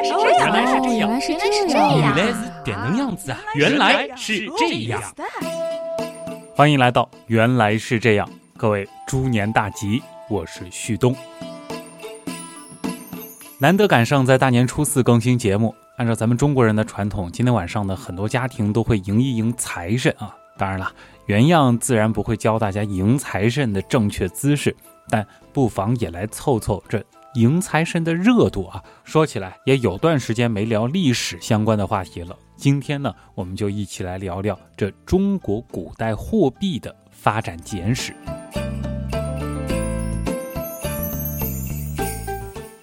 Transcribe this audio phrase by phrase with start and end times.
[0.00, 3.38] 来是这样，原来是这样，原来是这样，原来是点能样子啊！
[3.54, 5.02] 原来是这样。
[6.54, 8.26] 欢迎来到《原来是这样》，
[8.56, 11.14] 各位猪年大吉，我是旭东。
[13.58, 20.34] 难得赶上在大年初四更新节目，按照咱们中国人的传统，今天晚上呢，很多家庭都会迎一迎财神啊。
[20.56, 20.90] 当然了，
[21.26, 24.74] 原样自然不会教大家迎财神的正确姿势，
[25.10, 27.04] 但不妨也来凑凑这。
[27.34, 32.36] 迎财神的热度啊，说起来也有段时间没聊历史相关的话题了。
[32.56, 38.12] 今天呢，我们就一起来聊聊这中国古代货币的发展简史。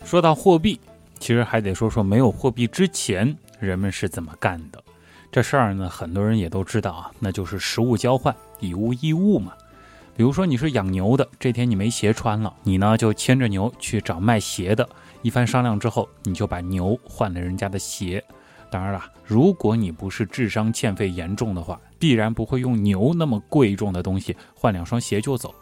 [0.05, 0.79] 说到货币，
[1.19, 4.81] 其实还得说说没有货币之前人们是怎么干的。
[5.29, 9.51] 这事儿呢，很多人也都知道啊，那就是实物交换，以物易物嘛。
[10.17, 14.89] 比如说你是养牛的，这天你没鞋穿了，你呢就牵着牛去找卖鞋的。
[15.21, 18.23] 一番商量之后，你就把牛换了人家的鞋。
[18.71, 25.53] 当然了，如果你不是智商欠费严重的话，必然不会用牛那么贵重的东西换两双鞋就走。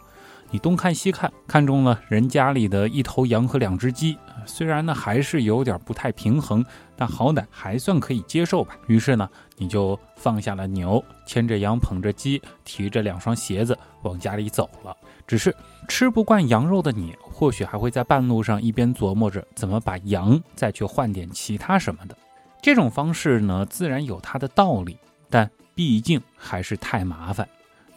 [0.50, 4.16] 你东看西看，看中了人家里的一头羊和两只鸡，
[4.46, 6.64] 虽然呢还是有点不太平衡，
[6.96, 8.76] 但好歹还算可以接受吧。
[8.86, 14.96] 于是呢，你就放下了牛，牵着羊，捧着鸡，提着两双鞋子往家里走了。
[15.26, 15.54] 只是
[15.88, 22.16] 吃不惯羊肉的你，或许还会在半路上一边琢磨着怎么把羊再去换点其他什么的。
[22.62, 24.96] 这种方式呢，自然有它的道理，
[25.28, 27.46] 但毕竟还是太麻烦。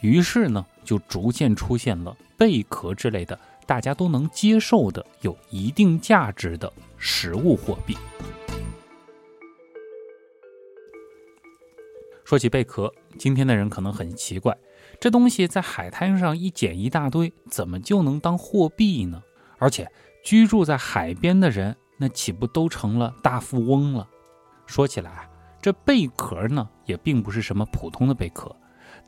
[0.01, 7.97] 于是呢，就逐渐出现了贝壳之类的大家都能接受的、有一定价值的实物货币。
[12.23, 14.55] 说起贝壳，今天的人可能很奇怪，
[14.99, 19.21] 这东西在海滩上一捡一大堆，怎么就能当货币呢？
[19.57, 19.91] 而且
[20.23, 24.07] 居住在海边的人，那岂不都成了大富翁了？
[24.65, 25.29] 说起来啊，
[25.61, 28.55] 这贝壳呢，也并不是什么普通的贝壳。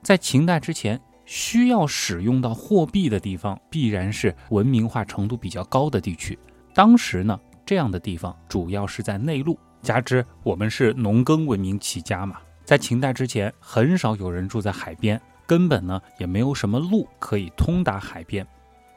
[0.01, 6.37] 在秦代之前，需要使用到货币的地方，必然是文明化程度比较高的地区。
[6.73, 18.45] 当时呢，这样的地方主要是在内陆，加之我们是农耕文明起家嘛，在秦代之前，很少有人住在海边，根本呢也没有什么路可以通达海边。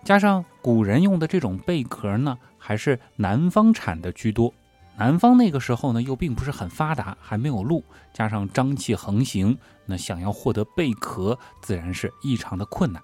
[0.03, 4.53] 加上古人用的这种贝壳呢，还是南方产的居多。
[4.97, 13.03] 南方那个时候呢，又并不是很发达，还没有路，加上瘴气横行，那想要获得贝壳，自然是异常的困难。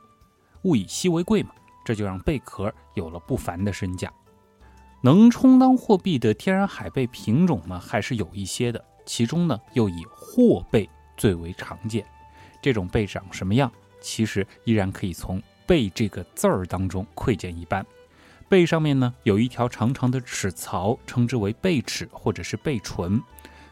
[0.62, 1.50] 物以稀为贵嘛，
[1.84, 4.12] 这就让贝壳有了不凡的身价。
[5.02, 12.06] 能充当货币的天然海贝品种呢，还是有一些的，其中呢，又以货贝最为常见。
[12.62, 17.84] 这种贝长什么样，其实依然可以从“贝”这个字儿当中窥见一斑。
[18.50, 23.22] 背上面呢有一条长长的齿槽，称之为背齿或者是背唇。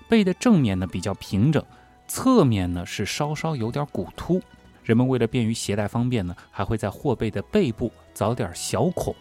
[0.09, 1.63] 背的正面呢比较平整，
[2.07, 4.41] 侧面呢是稍稍有点鼓突。
[4.85, 9.13] 人们为了便于携带方便呢，还会在货背的背部凿点小孔，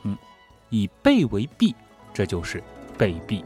[0.70, 1.76] 以背为币，
[2.14, 2.64] 这就是
[2.96, 3.44] 贝币。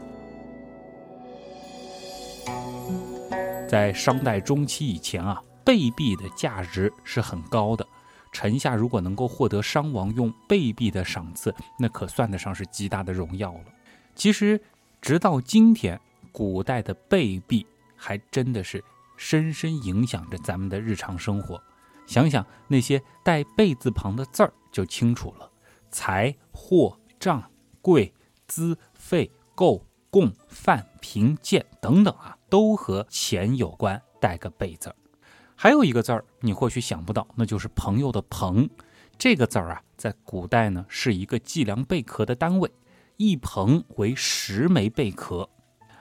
[3.66, 7.84] 在商代中期以前啊，贝币的价值是很高的。
[8.32, 13.64] 臣下如果能够获得商王用贝币的赏赐，那可算得上是极大的荣耀了。
[14.14, 14.60] 其实，
[15.00, 16.00] 直到今天，
[16.32, 18.82] 古代的贝币还真的是
[19.16, 21.62] 深深影响着咱们的日常生活。
[22.06, 25.50] 想想那些带贝字旁的字儿，就清楚了：
[25.90, 27.42] 财、货、账、
[27.80, 28.12] 贵、
[28.48, 34.96] 资、费、购、供、贩、贫、贱等等啊，都和钱有关，带个贝字儿。
[35.62, 38.68] 还有一个字儿，你或许想不到，那就是朋友的“朋”。
[39.16, 42.68] 这个字儿啊，在古代呢是一个计量贝壳的单位，
[43.16, 45.48] 一朋为十枚贝壳。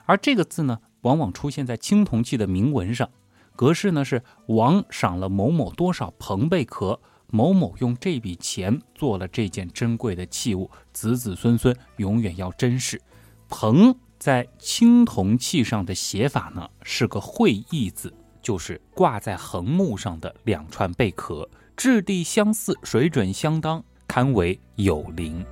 [0.07, 3.07] 而这个字呢，往往出现在青铜器的铭文上，
[3.55, 12.99] 格式呢是王赏了某某多少朋贝壳，某某用这笔钱做了这件珍贵的器物，子子孙孙永远要珍视。
[13.47, 18.11] 朋在青铜器上的写法呢，是个会意字。
[18.41, 21.47] 就是挂在横木上的两串贝壳，
[21.78, 25.46] 质地相似，水准相当，堪为有灵。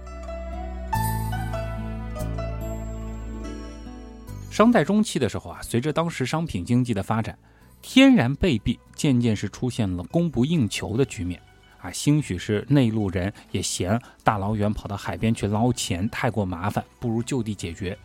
[4.50, 7.38] 商代中期的时候啊，随着当时商品经济的发展，
[7.82, 11.42] 天然贝币渐渐是出现了供不应求的局面
[11.80, 11.90] 啊。
[11.92, 17.98] 兴许是内陆人也嫌大老远跑到海边去捞钱太过麻烦，不如就地解决。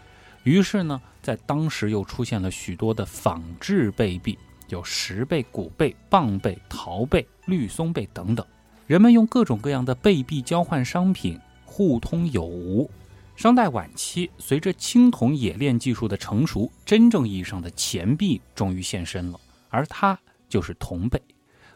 [0.44, 4.38] 于是呢，在当时又出现了许多的仿制贝币。
[4.74, 8.44] 有石贝、古贝、蚌贝、陶贝、绿松贝等等，
[8.88, 12.90] 人们用各种各样的贝币交换商品，互通有无。
[13.36, 19.38] 商代晚期，随着青铜冶炼技术的成熟，真正意义上的钱币终于现身了，
[19.68, 20.18] 而它
[20.48, 21.22] 就是铜贝。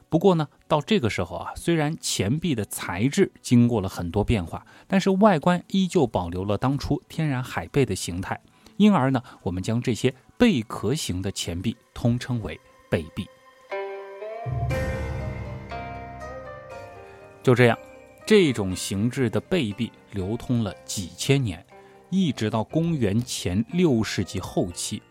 [0.08, 8.40] 不过呢，到这个时候啊，虽然钱币的材质经过了很多变化，但是外观依旧保留了当初天然海贝的形态，
[8.76, 12.58] 因而呢，我们将这些贝壳形的钱币通称为
[12.88, 13.26] 贝币。
[17.43, 17.79] 就这样，
[18.26, 21.64] 这种形制的贝币流通了几千年，
[22.11, 25.02] 一直到公元前六世纪后期，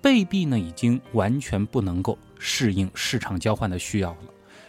[0.00, 4.18] 贝币呢已经完全不能够适应市场交换的需要了。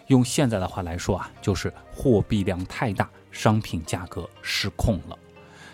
[0.08, 5.18] 用现在的话来说啊，就是货币量太大，商品价格失控了。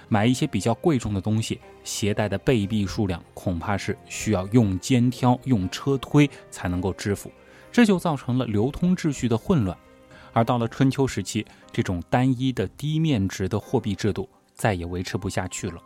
[0.10, 7.32] 买一些比较贵重的东西，携带的贝币数量恐怕是需要用肩挑、用车推才能够支付，
[7.72, 9.78] 这就造成了流通秩序的混乱。
[10.34, 15.80] 而到了春秋时期，这种单一的低面值的货币制度再也维持不下去了。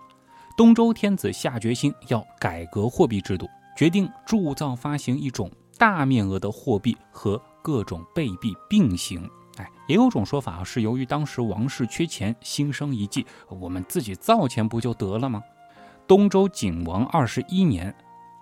[0.58, 3.48] 东周天子下决心要改革货币制度，
[3.78, 7.40] 决定铸造发行一种大面额的货币和。
[7.64, 9.26] 各种贝币并行，
[9.58, 15.44] 哎，也有种说法，是由于当时王室缺钱，心生一计，我们自己造钱不就得了吗？
[16.08, 17.94] 东周景王二十一年，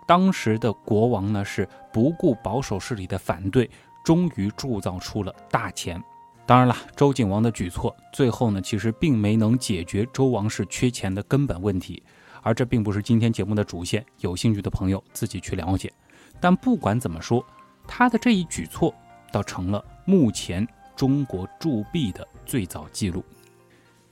[0.08, 3.70] 当时的国王呢是不顾保守势力的反对，
[4.06, 6.02] 终于铸造出了大钱。
[6.46, 12.02] 当然了，周景王的举措最后呢，其实并没能解决周王室缺钱的根本问题，
[12.42, 15.92] 而这并不是今天节目的主线，有兴趣的朋友自己去了解。
[16.40, 17.46] 但不管怎么说，
[17.86, 18.94] 他的这一举措。
[19.34, 23.24] 倒成了目前中国铸币的最早记录。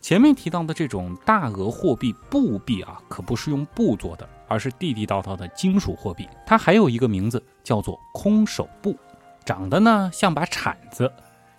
[0.01, 6.27] 前面提到的这种大额货币布币啊，可不是用布做的，而是地地道道的金属货币。
[6.45, 8.95] 它还有一个名字叫做空手布，
[9.43, 11.11] 长得呢像把铲子。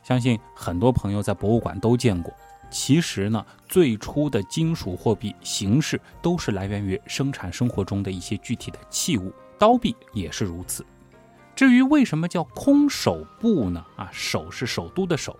[0.02, 2.32] 相信很多朋友在博物馆都见过。
[2.70, 10.86] 其实呢，最初的金属货币形式都是来源于生产生活中的一些具体的器物，刀币也是如此。
[11.60, 13.84] 至于为什么叫空手部呢？
[13.94, 15.38] 啊，首是首都的首，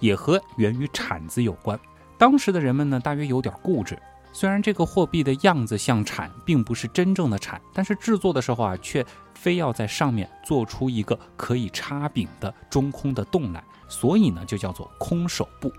[0.00, 1.80] 也和源于铲子有关。
[2.18, 3.98] 当时的人们呢，大约有点固执。
[4.34, 9.02] 虽然这个货币的样子像铲，并不是真正的铲，但是制作的时候啊，却
[9.32, 15.72] 非要在上面做出一个可以插柄的中空的洞来，所以呢，就叫做空手部。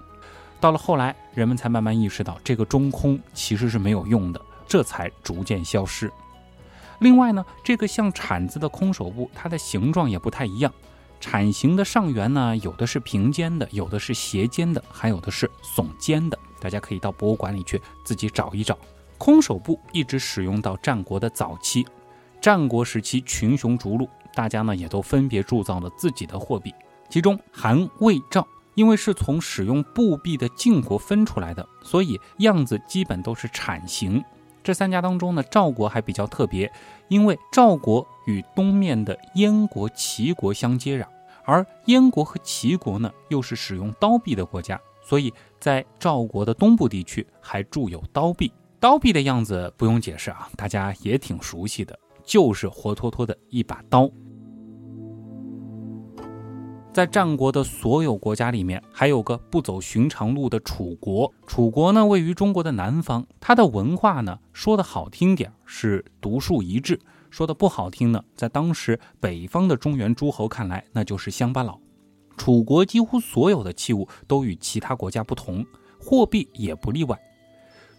[0.60, 6.12] 到了后来，人们才慢慢意识到这个中空其实是没有用的，这才逐渐消失。
[7.04, 10.74] 另外呢，这个像铲子的空手部，它的形状也不太一样。
[11.20, 16.40] 铲形的上缘呢，有的是平肩的，有的是斜肩的，还有的是耸肩的。
[16.62, 18.78] 大家可以到博物馆里去自己找一找。
[19.18, 21.86] 空手部一直使用到战国的早期。
[22.42, 26.74] 战国时期群雄逐鹿，大家呢也都分别铸造了自己的货币。
[27.10, 34.24] 其中韩、魏、赵，因为是从使用布币的晋国分出来的，所以样子基本都是铲形。
[34.64, 36.72] 这三家当中呢，赵国还比较特别，
[37.10, 41.06] 因为赵国与东面的燕国、齐国相接壤，
[41.44, 48.52] 而燕国和齐国呢又是使用刀币的国家，所以在赵国的东部地区还铸有刀币。
[48.80, 54.10] 刀币的样子不用解释啊，大家也挺熟悉的，就是活脱脱的一把刀。
[56.94, 61.34] 在战国的所有国家里面，还有个不走寻常路的楚国。
[61.48, 67.00] 楚国呢，位于中国的南方，它的文化呢，说的好听点是独树一帜，
[67.32, 71.80] 说的不好听呢，在当时北方的中原诸侯看来，那就是乡巴佬。
[72.38, 75.66] 楚国几乎所有的器物都与其他国家不同，
[76.00, 77.20] 货币也不例外。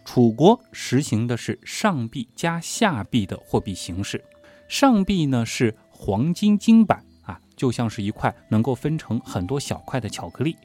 [0.05, 4.25] 楚国实行的是上币加下币的货币形式，
[4.69, 7.05] 上币呢是黄金金板。
[7.57, 10.57] 就像是一块能够分成很多小块的巧克力，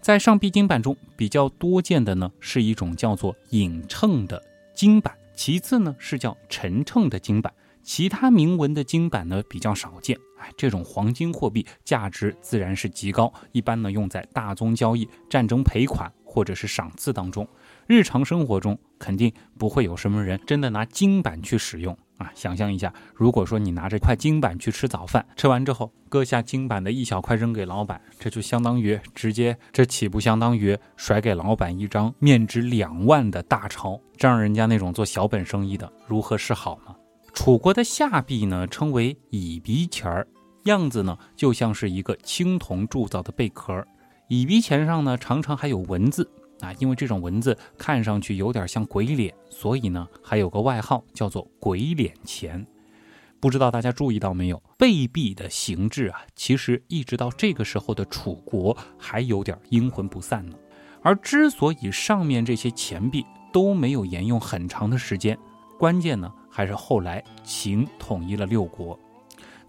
[0.00, 4.42] 在上币金板中比较多见的呢，是一种叫做影秤的
[4.74, 10.16] 金板，其次呢是叫陈秤的金板，其他铭文的金板呢比较少见。
[10.38, 17.48] 哎，这种黄金货币价值自然是极高，一般呢用在大宗交易、战争赔款或者是赏赐当中。
[17.86, 21.96] 日常生活中肯定不会有什么人真的拿金板去使用。
[22.18, 34.00] 啊，想象一下，如果说你拿着块金板去吃早饭，吃完之后割下金板的一小块扔给老板，这就相当于直接，这岂不相当于甩给老板一张面值两万的大钞？
[34.16, 36.94] 这让人家那种做小本生意的如何是好呢？
[37.34, 40.26] 楚国的下币呢，称为乙鼻钱儿，
[40.64, 43.86] 样子呢就像是一个青铜铸造的贝壳，
[44.28, 46.26] 乙鼻钱上呢常常还有文字。
[46.60, 52.66] 啊，因为这种文字看上去有点像鬼脸，所以呢，还有个外号叫做“鬼脸钱”。
[53.38, 60.56] 不知道大家注意到没有，贝币的形制啊，其实一直到这个时候的楚国还有点阴魂不散呢。
[61.02, 65.38] 而之所以上面这些钱币都没有沿用很长的时间。
[65.78, 68.98] 关键呢，还是后来秦统一了六国。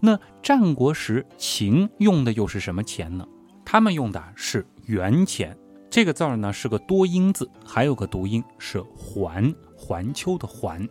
[0.00, 3.28] 那战国时秦用的又是什么钱呢？
[3.64, 5.56] 他们用的是元钱。
[5.90, 10.86] 这个字儿呢是个多音字，还有个读音是环，环丘的环。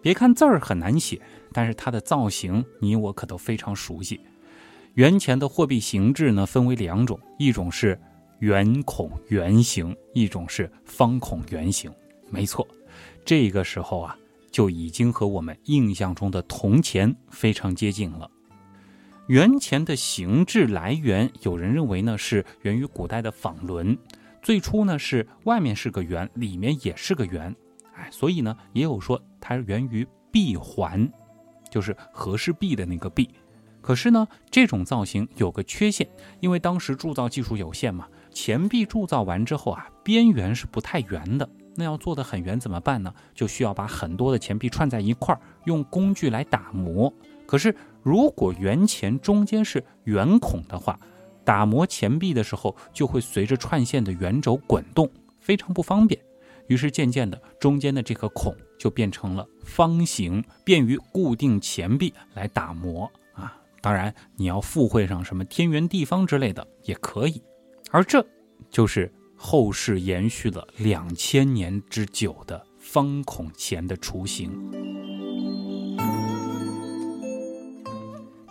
[0.00, 1.20] 别看字儿很难写，
[1.52, 4.20] 但是它的造型你我可都非常熟悉。
[4.94, 8.00] 元钱的货币形制呢分为两种，一种是
[8.38, 11.92] 圆孔圆形，一种是方孔圆形。
[12.30, 12.66] 没错，
[13.24, 14.16] 这个时候啊
[14.50, 18.30] 就已经和我们印象中的铜钱非常接近了。
[19.26, 23.98] 元钱的形制来源，有人认为呢是源于古代的纺轮。
[24.42, 27.54] 最初呢是外面是个圆，里面也是个圆，
[27.94, 31.10] 哎，所以呢也有说它源于闭环，
[31.70, 33.28] 就是和氏璧的那个璧。
[33.82, 36.08] 可是呢这种造型有个缺陷，
[36.40, 41.48] 因为当时铸造技术有限嘛，钱币铸造完之后啊，边缘是不太圆的。
[41.76, 43.14] 那要做的很圆怎么办呢？
[43.34, 47.12] 就需要把很多的钱币串在一块儿，用工具来打磨。
[47.46, 50.98] 可是如果圆钱中间是圆孔的话，
[51.44, 56.20] 打磨钱币的时候，就会随着串线的圆轴滚动，非常不方便。
[56.68, 63.56] 于是渐渐的，中间的这个孔就变成了方形，便于固定钱币来打磨啊。
[63.80, 67.42] 当然，你要附会上什么天圆地方之类的也可以。
[67.90, 68.24] 而这
[68.70, 74.52] 就是后世延续了两千年之久的方孔钱的雏形。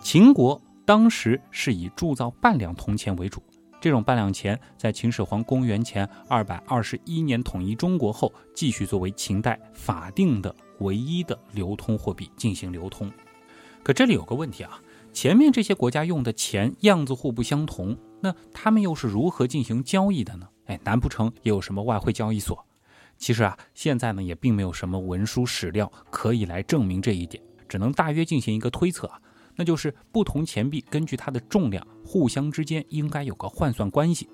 [0.02, 0.60] 秦国。
[0.90, 3.40] 当时是以铸造半两铜钱为主，
[3.80, 13.08] 这种半两钱在秦始皇公元前二百二十一年统一中国后，继续作为秦代法定的唯一的流通货币进行流通。
[13.84, 14.82] 可这里有个问题啊，
[15.12, 20.48] 前面这些国家用的钱样子互不相同，那他们又是如何进行交易的呢？
[20.66, 22.66] 哎，难不成也有什么外汇交易所？
[23.16, 29.20] 其实啊，现在呢也并没有什么文书史料可以来证明这一点，只能大约进行一个推测啊。
[29.56, 34.28] 那就是不同钱币根据它的重量，互相之间应该有个换算关系。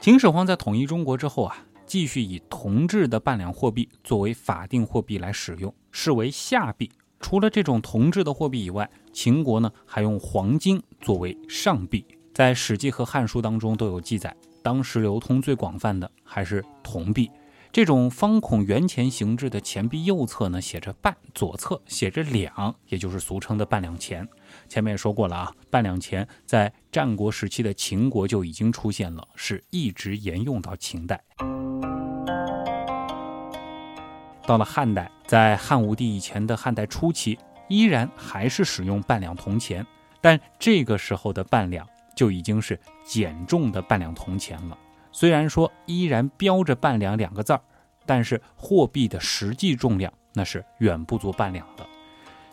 [0.00, 1.56] 秦始皇在统一中国之后啊，
[1.86, 6.90] 继续以铜制的半两货币作为法定货币来使用，视为下币。
[7.20, 12.04] 除了这种铜制的货币以外，秦国呢还用黄金作为上币。
[12.32, 17.30] 在《史记》和《汉书》当中都有记载，当时流通最广泛的还是铜币。
[17.72, 24.28] 这种方孔圆钱形制的钱币右侧呢写着半，左侧写着两，也就是俗称的半两钱。
[24.68, 31.22] 前面也说过了啊，半两钱在战国时期的秦国就已经出现了，是一直沿用到秦代。
[34.44, 39.86] 到了汉代，在汉武帝以前的汉代初期，依然还是使用半两铜钱，
[40.20, 41.86] 但这个时候的半两
[42.16, 44.76] 就已经是减重的半两铜钱了。
[45.12, 47.60] 虽然说依然标着半两两个字儿，
[48.06, 51.86] 但是货币的实际重量那是远不足半两的。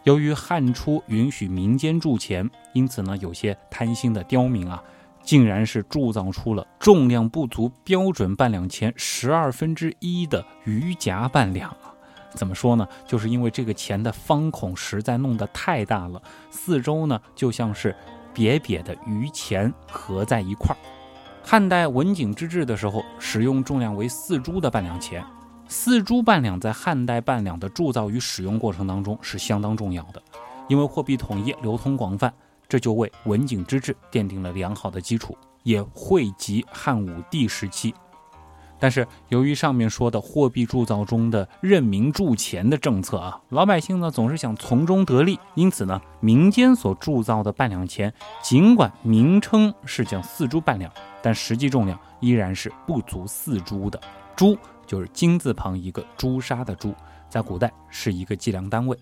[0.04, 4.82] 由于汉初允许民间铸钱，因此呢，有些贪心的刁民啊，
[5.22, 11.94] 竟然是铸造出了重量不足标准半两钱十二分之一的鱼夹半两啊！
[12.32, 12.88] 怎么说呢？
[13.06, 17.94] 就是因为这个钱的方孔实在弄得太大了，四周呢就像是
[18.34, 20.80] 瘪瘪的鱼钱合在一块儿。
[21.50, 25.24] 汉代文景之治的时候，使用重量为四铢的半两钱。
[25.70, 30.22] 四铢半两在汉代半两的铸造与使用过程当中是相当重要的，
[30.68, 32.34] 因为货币统一、流通广泛，
[32.68, 37.96] 这就为文景之治奠定了良好的基础，也惠及汉武帝时期。
[38.78, 48.14] 但是由于上面说的货币铸造中的任民铸钱的政策啊，老百姓呢总是想从中得利，因此呢，民间所铸造的半两钱，
[48.44, 50.92] 尽管名称是叫四铢半两。
[51.28, 54.00] 但实际重量依然是不足四铢的，
[54.34, 56.96] 铢就是金字旁一个朱砂的朱，
[57.30, 58.98] 在古代是一个计量单位。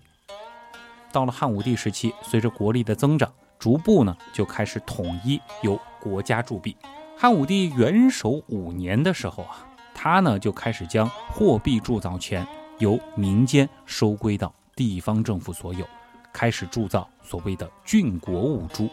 [1.12, 6.76] 到了汉武帝时期，随着国力的增长，逐步呢就开始统一由国家铸币。
[7.16, 9.64] 汉武帝元首五年的时候啊，
[9.94, 12.44] 他呢就开始将货币铸造权
[12.80, 15.86] 由民间收归到地方政府所有，
[16.32, 18.90] 开始铸造所谓的郡国五铢。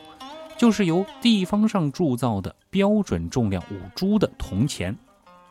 [0.64, 4.98] 就是由地方上铸造的标准重量五铢的铜钱，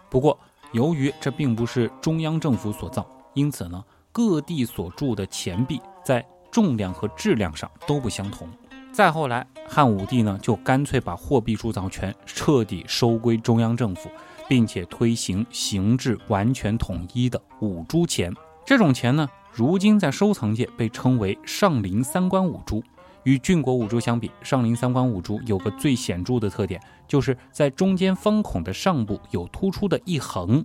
[0.09, 0.39] 不过
[0.73, 8.49] 由于这并不是中央政府所造，因此呢，各地所铸的钱币在重量和质量上都不相同。
[8.91, 14.09] 再后来，汉武帝呢就干脆把货币铸造权彻底收归中央政府，
[14.49, 18.33] 并且推行形制完全统一的五铢钱。
[18.65, 22.83] 这种钱呢，如今在收藏界被称为上林三官五铢。
[23.25, 30.65] 与郡国五铢相比，上林三官五铢有个最显著的特点，就是在中间方孔的上部有突出的一横。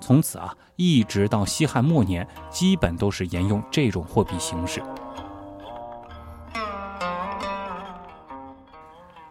[0.00, 4.82] 从此啊，一直到西汉末年，基本都是沿用这种货币形式。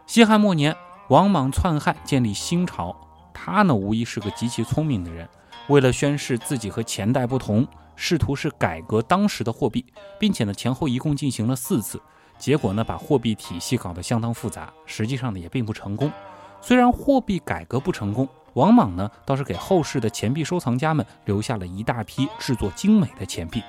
[0.08, 0.75] 西汉末年，
[1.10, 2.96] 王莽篡汉，建立新朝。
[3.34, 5.27] 他呢，无疑是个极其聪明的人。
[5.67, 9.86] 为了宣示自己和前代不同，试图是改革当时的货币，
[10.20, 12.01] 并且呢，前后一共进行了四次。
[12.38, 16.12] 结果呢，把货币体系搞得相当复杂，实际上呢，也并不成功。
[16.62, 18.28] 虽然货币改革不成功。
[18.54, 23.63] 王莽呢，倒是给后世的钱币收藏家们留下了一大批制作精美的钱币，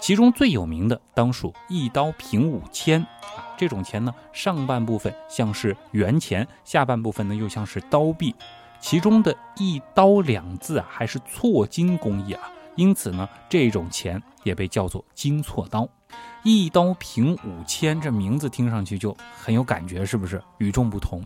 [0.00, 3.44] 其中最有名的当属一刀平五千啊。
[3.58, 8.34] 这种钱呢，上半部分像是元钱，下半部分呢又像是刀币，
[8.80, 15.86] 其中的一刀两字啊，还是错金工艺啊，因此呢，这种钱也被叫做金错刀。
[16.42, 21.22] 一刀平五千，这名字听上去就很有感觉，是不是与众不同？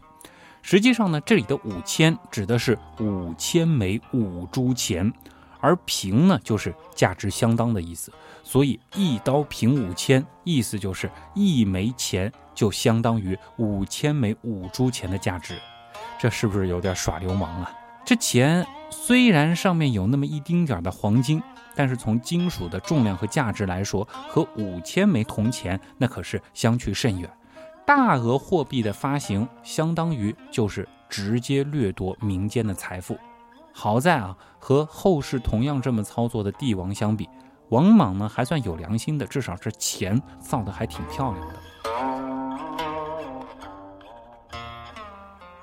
[0.62, 5.12] 实际上呢，这里的五千指的是五千枚五铢钱，
[5.60, 15.58] 而平呢就是价值相当的意思，所以一刀平五千，意思就是一枚钱就相当于五千枚五铢钱的价值，
[16.18, 17.70] 这是不是有点耍流氓啊？
[18.04, 21.42] 这钱虽然上面有那么一丁点的黄金，
[21.74, 27.30] 但是从金属的重量和价值来说，和五千枚铜钱那可是相去甚远。
[27.86, 33.18] 大额货币的发行，相当于就是直接掠夺民间的财富。
[33.72, 37.28] 好在啊，和后世同样这么操作的帝王相比，
[37.68, 41.54] 王莽呢还算有良心的，至少这钱造的还挺漂亮的。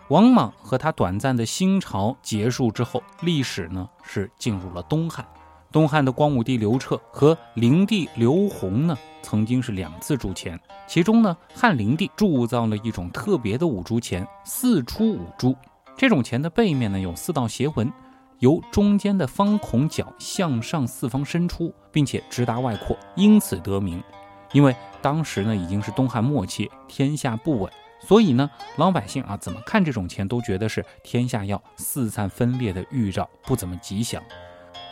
[0.10, 5.26] 王莽和他短暂的新朝结束之后，历史呢是进入了东汉。
[5.72, 10.60] 东汉的光武帝刘彻和灵帝刘宏呢，曾经是两次铸钱。
[10.86, 15.56] 其中呢，汉灵帝铸造了一种特别的五铢钱，四出五铢。
[15.96, 17.92] 这种钱的背面呢有四道斜纹，
[18.40, 24.04] 由中间的方孔角向上四方伸出，并且直达外扩，因此得名。
[24.52, 34.22] 因为当时呢已经是东汉末期，天下不稳，所以呢老百姓啊怎么看这种钱都觉得是天下要四散分裂的预兆，不怎么吉祥。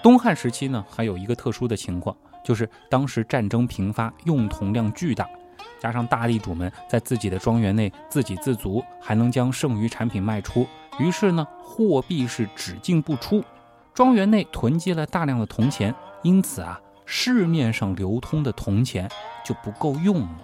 [0.01, 5.27] 东汉时期呢，还有一个特殊的情况，就是当时战争频发，用铜量巨大，
[5.77, 10.65] 加上大地主们在自己的庄园内自给自足，还能将剩余产品卖出，
[10.99, 13.43] 于是呢，货币是只进不出，
[13.93, 19.09] 庄园内囤积了大量的铜钱，因此啊，市面上流通的铜钱
[19.43, 20.38] 就不够用了。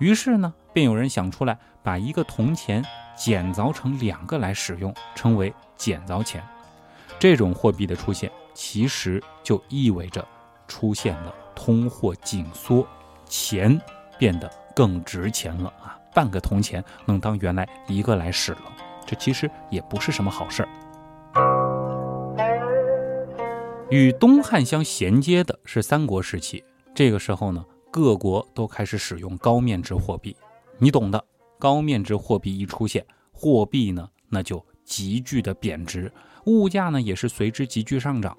[0.00, 2.84] 于是呢，便有人想出来，把一个铜钱
[3.16, 6.42] 减凿成两个来使用，称为减凿钱。
[7.20, 8.30] 这种货币的出现。
[8.60, 10.26] 其实就意味着
[10.66, 12.84] 出现了通货紧缩，
[13.24, 13.80] 钱
[14.18, 15.96] 变得更值钱了啊！
[16.12, 18.62] 半个铜钱能当原来一个来使了，
[19.06, 20.68] 这其实也不是什么好事儿。
[23.90, 30.36] 与东汉相衔接的是三国时期，这个时候呢，各国都开始使用高面值货币，
[30.78, 31.24] 你懂的。
[31.60, 36.12] 高面值货币一出现，货币呢那就急剧的贬值，
[36.46, 38.36] 物价呢也是随之急剧上涨。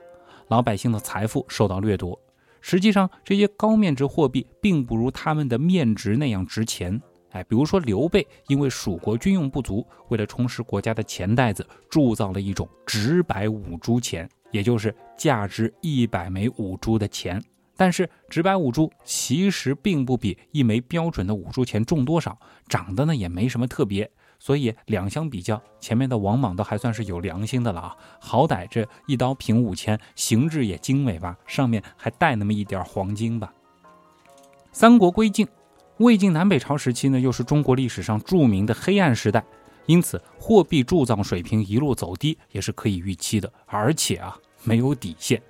[0.50, 2.20] 老百姓的财富受到掠夺，
[2.60, 7.00] 实际上这些高面值货币并不如他们的面值那样值钱。
[7.30, 17.40] 哎，比如说刘备因为蜀国军用不足，为了充实国家的钱袋子，铸造了一种直白五铢钱，也就是价值一百枚五铢的钱。
[17.78, 22.36] 但是直白五铢其实并不比一枚标准的五铢钱重多少，
[22.68, 24.10] 长得呢也没什么特别。
[24.40, 33.54] 所以两相比较，前面的王莽都还算是有良心的了啊，好歹这一刀平五千，形制也精美吧，上面还带那么一点黄金吧。
[34.72, 35.46] 三国归晋，
[35.98, 39.44] 魏晋南北朝时期呢，又是中国历史上著名的黑暗时代，
[39.88, 45.42] 因此货币铸造水平一路走低也是可以预期的，而且啊没有底线，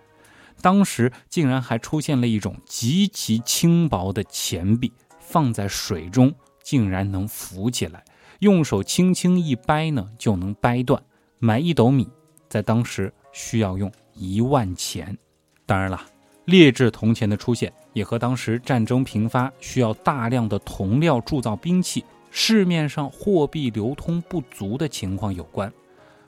[0.61, 8.03] 当时竟然还出现了一种极其轻薄的钱币，放在水中竟然能浮起来。
[8.39, 11.01] 用手轻轻一掰呢，就能掰断。
[11.39, 12.07] 买一斗米，
[12.47, 15.17] 在当时需要用一万钱。
[15.65, 16.01] 当然了，
[16.45, 25.71] 劣质铜钱的出现，也和当时战争频发，需要大量的铜料铸造兵器，市面上货币流通不足的情况有关。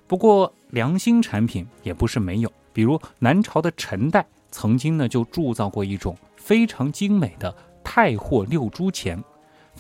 [0.06, 9.22] 不过，良心产品也不是没有，比如南朝的陈代曾经呢就铸造过一种非常精美的太货六铢钱。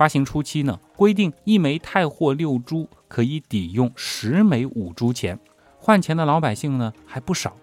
[0.01, 5.37] 发行初期呢，规定一枚太货六铢可以抵用十枚五铢钱，
[5.77, 7.55] 换钱的老百姓呢还不少。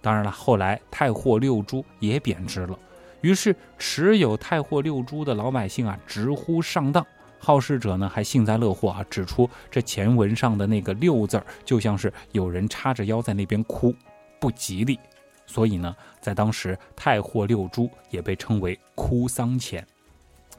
[0.00, 2.76] 当然了，后来太货六铢也贬值了，
[3.20, 7.06] 于是持有太货六铢的老百姓啊直呼上当。
[7.38, 13.94] 好事者呢还幸灾乐祸啊，指出这钱文上的那个六字儿就像是有人叉着腰在那边哭，
[14.40, 14.98] 不吉利。
[15.46, 19.86] 所以呢，在当时太货六铢也被称为哭丧钱。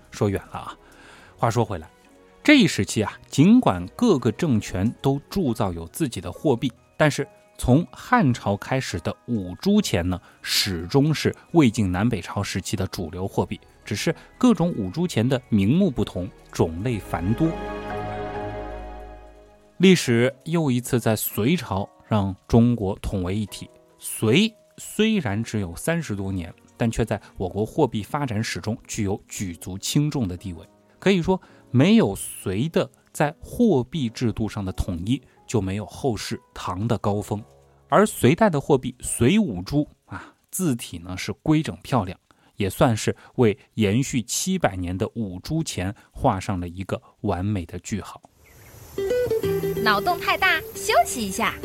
[0.10, 0.78] 说远了啊，
[1.42, 1.90] 话说回来，
[2.44, 7.28] 这一时期啊，尽管各个政权都铸造有自己的货币，但是
[7.58, 17.48] 从汉朝开始的五铢钱呢，始终是魏晋南北朝时期的主流货币，只是各种五铢钱的名目不同，种类繁多。
[19.78, 23.68] 历史又一次在隋朝让中国统为一体。
[23.98, 30.64] 隋虽然只有三十多年，但却在我国货币发展史中具有举足轻重的地位。
[31.02, 37.44] 可以说，没有隋的在货币制度上的统一，就没有后世唐的高峰。
[37.90, 42.18] 而隋代的货币隋五铢啊，字体呢是规整漂亮，
[42.56, 48.22] 也算是为延续七百年的五铢钱画上了一个完美的句号。
[49.84, 51.56] 脑洞太大，休息一下。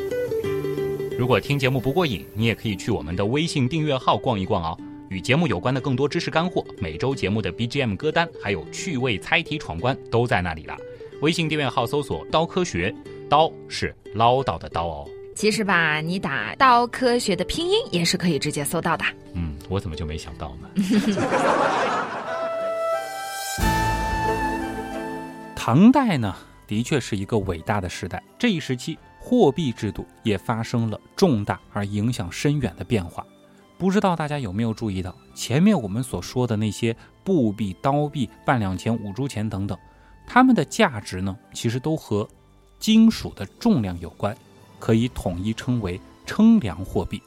[1.19, 4.79] 如果听节目不过瘾，你也可以去我们的微信订阅号逛一逛哦。
[5.09, 10.77] 与节目有关的更多知识干货，每周节目的 BGM 歌单，还有趣味猜题闯关都在那里了。
[11.23, 12.95] 微信订阅号搜索“刀科学”，
[13.31, 15.09] 刀是唠叨的刀哦。
[15.35, 19.05] 其实吧，你打“刀科学”的拼音也是可以直接搜到的。
[19.35, 20.69] 嗯，我怎么就没想到呢？
[25.55, 26.35] 唐代呢？
[26.67, 28.23] 的确是一个伟大的时代。
[28.39, 33.25] 这一时期，货币制度也发生了重大而影响深远的变化。
[33.79, 39.77] 不知道大家有没有注意到，前面我们所说的那些布币、刀币、半两钱、五铢钱等等，
[40.27, 42.27] 它们的价值呢，其实都和
[42.79, 44.37] 金属的重量有关，
[44.79, 47.23] 可以统一称为称量货币。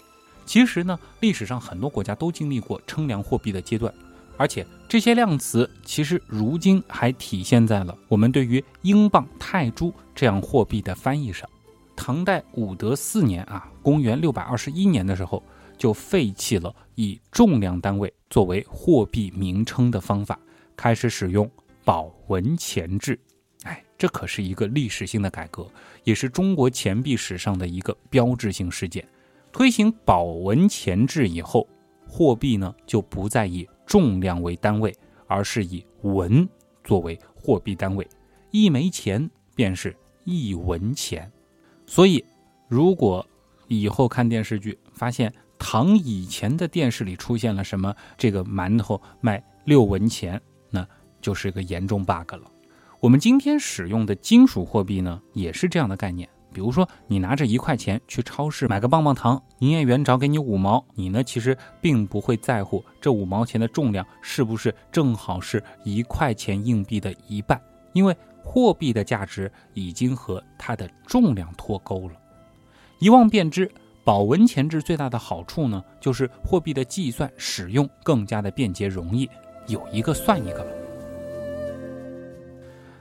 [0.46, 3.94] 其实呢，历史上很多国家都经历过称量货币的阶段。
[4.36, 11.48] 而且这些量词其实如今还体现在了我们对于英镑、泰铢这样货币的翻译上。
[11.96, 15.44] 唐代武德四年啊，公元六百二十一年的时候，
[15.80, 20.38] 就废弃了以重量单位作为货币名称的方法，
[20.76, 21.50] 开始使用
[21.84, 23.18] 宝文钱制。
[23.64, 25.66] 哎，这可是一个历史性的改革，
[26.04, 29.08] 也是中国钱币史上的一个标志性事件。
[29.52, 31.68] 推行宝文钱制以后，
[32.08, 34.94] 货币呢就不再以重量为单位，
[35.28, 36.48] 而是以文
[36.84, 38.08] 作为货币单位，
[38.52, 41.32] 一枚钱便是一文钱。
[41.88, 42.24] 所以，
[42.68, 43.26] 如果
[43.68, 50.42] 以后看电视剧发现唐以前的电视里出现了什么这个馒头卖六文钱，
[50.72, 50.88] 那
[51.22, 52.42] 就是个严重 bug 了。
[53.00, 56.28] 我们今天使用的金属货币呢，也是这样的概念。
[56.52, 67.62] 比如说，你拿着一块钱去超市买个棒棒糖，营业员找给你五毛，你呢其实并不会在乎这五毛钱的重量是不是正好是一块钱硬币的一半，
[67.94, 72.16] 因为货币的价值已经和它的重量脱钩了。
[72.98, 73.72] 一望便知，
[74.10, 79.30] 宝文钱制最大的好处呢，就是货币的计算使用更加的便捷容易，
[79.68, 80.66] 有一个算一个。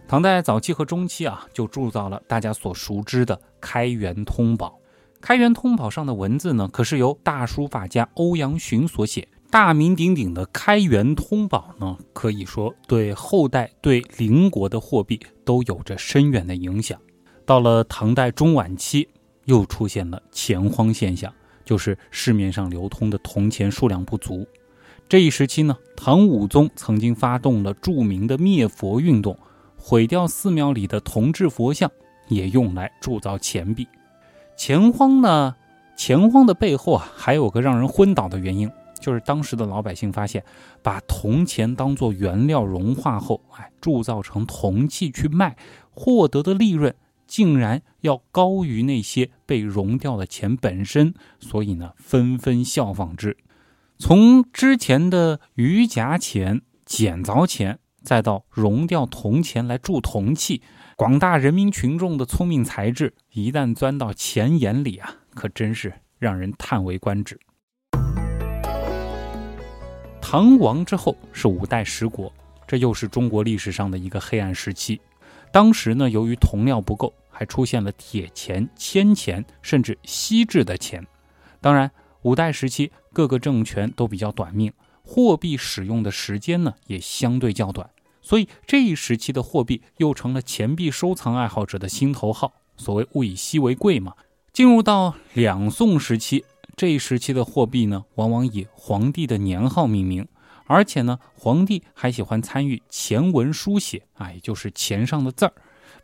[0.06, 4.66] 唐代早期和中期啊，就铸造了大家所熟知的《开元通宝》。
[5.22, 9.26] 《开元通宝》上的文字呢，可是由大书法家欧阳询所写。
[9.50, 17.00] 大名鼎鼎的《开元通宝》呢，可以说对后代、对邻国的货币都有着深远的影响。
[17.46, 19.08] 到了唐代中晚期，
[19.48, 21.32] 又出现了钱荒现象，
[21.64, 24.46] 就是市面上流通的铜钱数量不足。
[25.08, 29.36] 这一时期呢，唐武宗曾经发动了著名的灭佛运动。
[29.80, 31.90] 毁掉寺庙里的铜制佛像，
[32.28, 33.88] 也用来铸造钱币。
[34.54, 35.56] 钱荒呢？
[35.96, 40.44] 钱荒的背后啊，还有个让人昏倒的原因，就是当时的老百姓发现，
[40.82, 45.56] 把铜钱当做原料融化后，哎，铸造成铜器去卖，
[45.90, 46.94] 获得的利润
[47.28, 53.36] 竟然要高于那些被熔掉的钱本身，所以呢，纷纷效仿之。
[53.98, 57.78] 从之前的余夹钱、剪凿钱。
[58.00, 60.62] 再到熔掉铜钱来铸铜器，
[60.96, 67.38] 广大人民群众的聪明才智，一旦钻到钱眼里啊，可真是让人叹为观止。
[70.22, 72.32] 唐亡之后是五代十国，
[72.66, 74.98] 这又是中国历史上的一个黑暗时期。
[75.50, 81.06] 当时呢，由于铜料不够，还出现了铁钱、铅钱，甚至锡制的钱。
[81.60, 81.90] 当然，
[82.22, 87.88] 五代时期各个政权都比较短命，货币使用的时间呢也相对较短。
[88.20, 92.52] 所以这一时期的货币又成了钱币收藏爱好者的心头好。
[92.76, 94.14] 所谓物以稀为贵嘛。
[94.52, 96.44] 进入到两宋时期，
[96.76, 100.26] 这一时期的货币呢，往往以皇帝的年号命名，
[100.68, 105.52] 而且呢，皇帝还喜欢参与钱文书写啊，也就是钱上的字儿。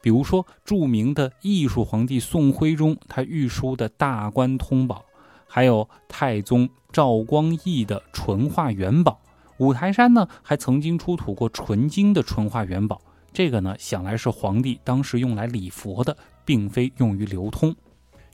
[0.01, 5.05] 比如说著名的艺术皇帝宋徽宗，他御书的大观通宝，
[5.47, 9.21] 还有太宗赵光义的纯化元宝，
[9.59, 13.01] 五台山呢还曾经出土过纯金的纯化元宝。
[13.33, 17.75] 这个呢，想来是皇帝当时用来礼佛的，并非用于流通。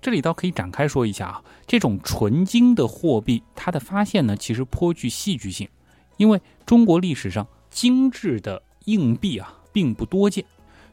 [0.00, 5.68] 这里倒可以展开说一下啊，这种纯金的货币，它的发现呢，其实颇具戏剧性，
[6.20, 10.44] 因为中国历史上精致的硬币啊，并不多见。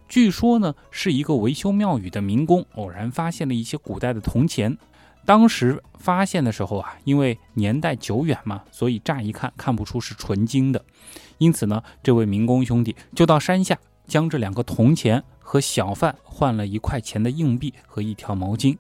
[0.08, 4.78] 据说呢，是一个维修庙宇的民工偶然发现了一些古代的铜钱。
[5.26, 10.82] 当时发现的时候啊，因为年代久远嘛，所以乍一看看不出是纯金的。
[11.40, 18.78] 因此呢，这位民工兄弟就到山下将这两个铜钱和小贩换了一块钱的硬币和一条毛巾。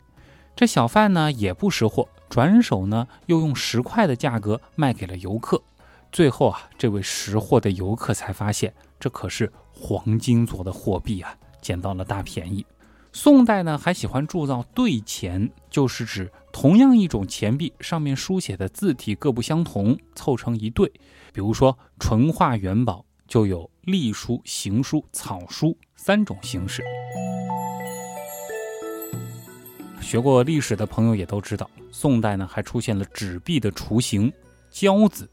[0.55, 5.61] 这小贩呢也不识货，转手呢又用十块的价格卖给了游客。
[6.11, 12.65] 最后啊，这位识货的游客才发现，这可是黄金做的货币啊，捡到了大便宜。
[13.13, 20.91] 宋代呢还喜欢铸造对钱，就是指同样一种钱币上面书写的字体各不相同，凑成一对。
[21.33, 26.83] 比如说纯化元宝就有隶书、行书、草书三种形式。
[30.01, 34.31] 学过历史的朋友也都知道，宋代呢还出现了纸币的雏形
[34.69, 35.29] 交子。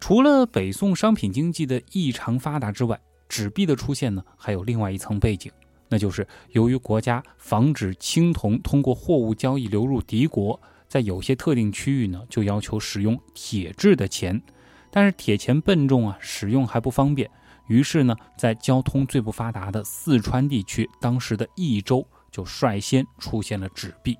[0.00, 5.50] 除了北宋商品经济的异常发达之外，纸币的出现呢，还有另外一层背景，
[5.88, 10.58] 那就是由于国家防止青铜通过货物交易流入敌国，
[10.88, 14.40] 在有些特定区域呢，就要求使用铁制的钱，
[14.90, 17.28] 但是铁钱笨重啊，使用还不方便，
[17.66, 24.16] 于是呢，在交通最不发达的四川地区，当时的益州就率先出现了纸币。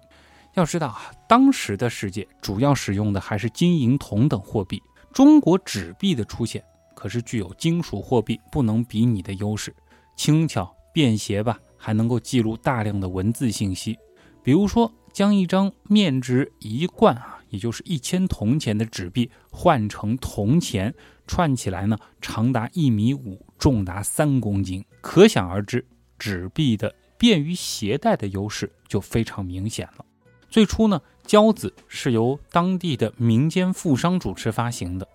[0.55, 4.83] 要知道啊，当时的世界主要使用的还是金银铜等货币。
[5.13, 6.63] 中国纸币的出现
[6.95, 9.75] 可是具有金属货币不能比拟的优势，
[10.17, 13.97] 轻巧便携吧，还能够记录大量的文字信息。
[14.43, 20.93] 比如说，将一张面值一贯啊，也就是一千铜钱的纸币换成铜钱，
[21.27, 25.87] 串起来呢，长达一米五，重达三公斤，可想而知，
[26.19, 30.05] 纸币的便于携带的优势就非常明显了。
[30.49, 31.01] 最初呢。
[31.29, 35.07] 交子是由当地的民间富商主持发行的，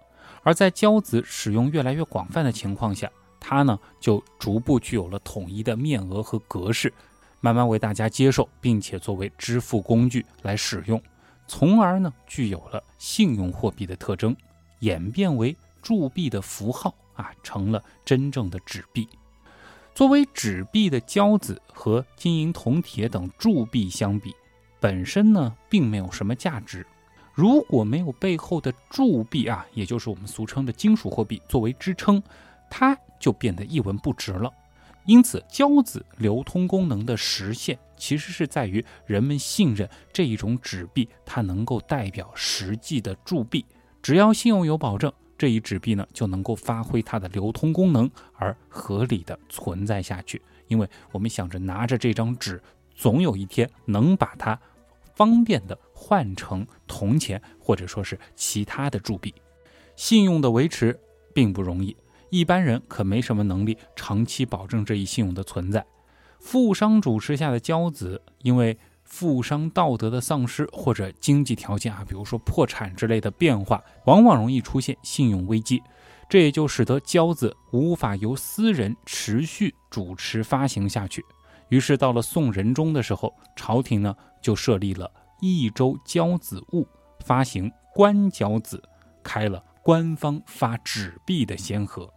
[0.43, 6.93] 而在交子使用越来越广泛的情况下，它呢就逐步具有了统一的面额和格式，
[7.41, 11.02] 慢慢为大家接受，并且作为支付工具来使用，
[11.47, 14.38] 从而呢具有了信用货币的特征，
[14.82, 19.10] 演变为铸币的符号啊，成了真正的纸币。
[19.95, 24.32] 作为纸币的交子和金银铜铁等铸币相比。
[24.84, 26.86] 本身呢，并没有什么价值。
[27.34, 32.22] 如果没有背后的铸币啊，也就是我们俗称的金属货币作为支撑，
[32.69, 34.52] 它就变得一文不值了。
[35.06, 43.65] 因此，交子流通功能的实现，其实是在于人们信任这一种纸币，它能够代表实际的铸币。
[44.02, 50.41] 只要信用有保证，这一纸币呢就能够发挥它的流通功能，而合理的存在下去。
[50.67, 52.62] 因为我们想着拿着这张纸，
[52.93, 54.60] 总有一天能把它。
[55.15, 59.34] 方便的换成铜钱，或者说是其他的铸币，
[59.95, 60.99] 信用的维持
[61.34, 61.95] 并不容易，
[62.30, 65.86] 一般人可没什么能力长期保证这一信用的存在。
[66.39, 75.82] 富商主持下的交子，因为富商道德的丧失或者经济条件啊，比如说破产之类的变化，往往容易出现信用危机，
[76.28, 81.23] 这也就使得交子无法由私人持续主持发行下去。
[81.73, 86.88] 于是到了宋仁宗的时候，朝廷呢就设立了益州交子务，
[87.25, 88.79] 发行官交子，
[89.23, 92.07] 开了官方发纸币的先河。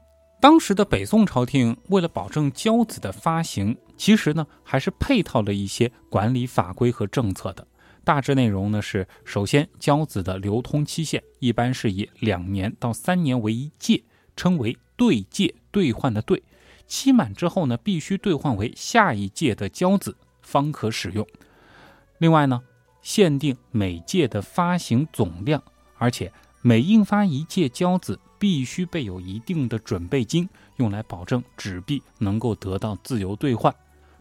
[0.43, 7.67] 当时的北宋朝廷为了保证交子的发行，其实呢还是配套了一些管理法规和政策的。
[8.05, 14.05] 大致内容呢是：首先，交子的流通期限一般是以两年到三年为一届，
[14.37, 16.43] 称为对借兑换的兑。
[16.87, 21.27] 期满之后呢，必须兑换为下一届的交子，方可使用。
[22.19, 22.63] 另外呢，
[23.03, 25.63] 限定每届的发行总量，
[25.99, 33.75] 而且每印发一届交子，必须备有一定的准备金，用来保证纸币能够得到自由兑换。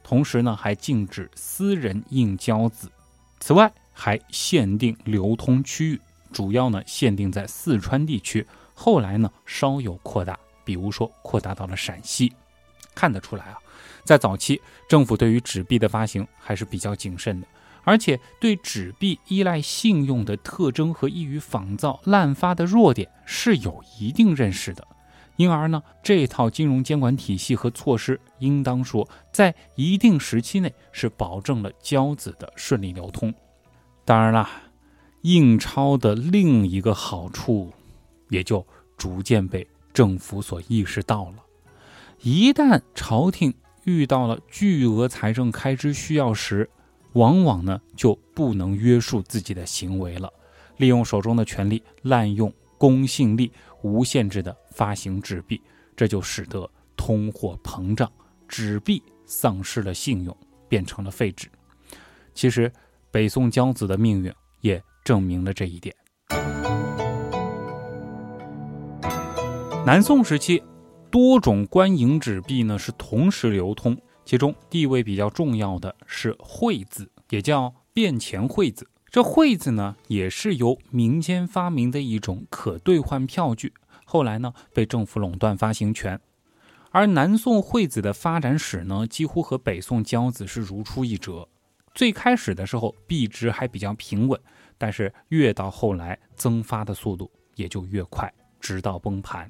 [0.04, 2.92] 同时呢，还禁止私人印交子。
[3.40, 6.02] 此外，还限定流通区域，
[6.32, 12.34] 主要呢限定在四川地区，后来呢稍有扩大，比如说扩大到了陕西。
[12.96, 13.58] 看得出来啊，
[14.04, 17.48] 在早期，政府对于纸币的发行还是比较谨慎的，
[17.84, 24.88] 而且对纸币依赖信用的特征和易于仿造、滥发的弱点是有一定认识的。
[25.36, 33.34] 因而呢，这套金融监管体系和措施，应当说在一定时期内是保证了交子的顺利流通。
[34.06, 34.50] 当然啦，
[35.24, 37.74] 印钞的另一个好处，
[38.30, 41.45] 也就逐渐被政府所意识到了。
[42.26, 46.68] 一旦朝廷遇到了巨额财政开支需要时，
[47.14, 50.34] 往往呢就不能约束自己的行为了，
[50.78, 53.52] 利用手中的权力滥用公信力，
[53.84, 55.62] 无限制的发行纸币，
[55.96, 58.12] 这就使得通货膨胀，
[58.48, 60.36] 纸币丧失了信用，
[60.68, 61.48] 变成了废纸。
[62.34, 62.74] 其实，
[63.12, 65.96] 北宋骄子的命运也证明了这一点。
[69.86, 70.64] 南宋时期，
[71.16, 73.98] 多种官营纸币呢是同时流通。
[74.26, 78.86] 其中地位比较重要的是会字，也叫便钱会字。
[79.10, 83.72] 这会字呢，也是由民间发明的一种可兑换票据，
[84.04, 86.20] 后来呢被政府垄断发行权。
[86.92, 91.48] 而南宋会子的发展史呢，几乎和北宋交子是如出一辙。
[91.94, 94.38] 最开始的时候，币值还比较平稳，
[94.78, 99.50] 但是越到后来，增发的速度也就越快，直到崩盘。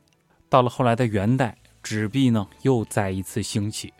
[0.56, 3.92] 到了后来的元代，纸币呢又再一次兴起。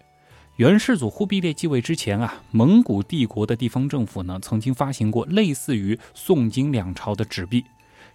[0.56, 7.66] 元世祖忽必烈继位之前啊，蒙古帝国的地方政府呢，曾经发行过类似于宋金两朝的纸币。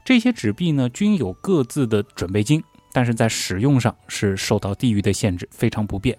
[0.02, 6.16] 这些纸币呢，均有各自的准备金，但是在使用上是受到地域的限制，非常不便。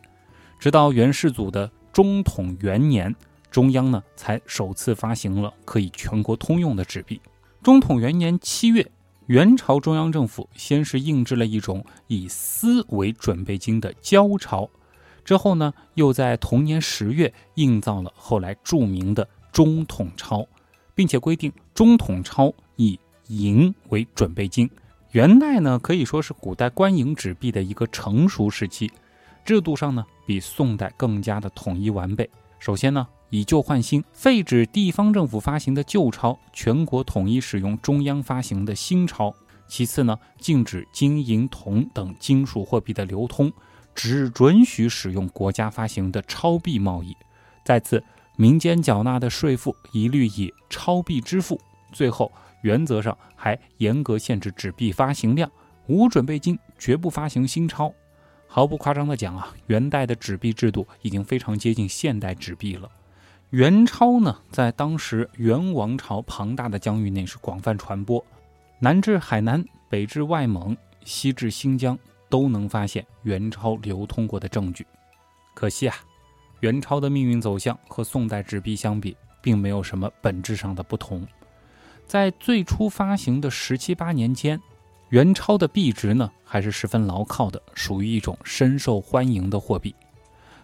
[0.59, 3.15] 直到元世祖的中统元年，
[3.49, 7.19] 中央呢才首次发行了可以全国通用的纸币。
[7.63, 8.91] 中统元年七月，
[9.31, 14.69] 元朝中央政府先是印制了一种以丝为准备金的交钞。
[15.23, 20.45] 之后呢，又在同年十月印造了后来著名的中统钞，
[20.93, 24.69] 并且规定中统钞以银为准备金。
[25.11, 28.91] 元代呢，可以说是古代官营纸币的一个成熟时期，
[29.45, 32.29] 制度上呢比宋代更加的统一完备。
[32.59, 39.33] 首先呢，以旧换新，废止地方政府发行的旧钞，全国统一使用中央发行的新钞。
[39.69, 43.51] 其次呢，禁止金银铜等金属货币的流通。
[43.95, 47.15] 只准许使用国家发行的钞币贸易。
[47.63, 48.03] 再次，
[48.37, 51.59] 民间缴纳的税赋一律以钞币支付。
[51.93, 52.31] 最后，
[52.63, 55.49] 原则上还严格限制纸币发行量，
[55.87, 57.93] 无准备金绝不发行新钞。
[58.47, 62.89] 毫不夸张的讲啊，元代的纸币制度已经非常接近现代纸币了。
[63.51, 68.25] 元钞呢，在当时元王朝庞大的疆域内是广泛传播，
[68.79, 71.97] 南至海南，北至外蒙，西至新疆。
[72.29, 74.87] 都能发现元钞流通过的证据，
[75.53, 75.97] 可惜啊，
[76.61, 81.27] 元钞的命运走向和宋代纸币相比，并没有什么本质上的不同。
[82.07, 84.57] 在最初发行的十七八年间，
[85.09, 89.93] 元钞的币值呢还是十分牢靠的，属于一种深受欢迎的货币。